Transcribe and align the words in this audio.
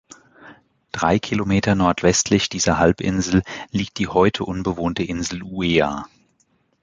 Drei 0.91 1.19
Kilometer 1.19 1.75
nordwestlich 1.75 2.49
dieser 2.49 2.79
Halbinsel 2.79 3.43
liegt 3.69 3.99
die 3.99 4.07
heute 4.07 4.45
unbewohnte 4.45 5.03
Insel 5.03 5.43
Uea. 5.43 6.07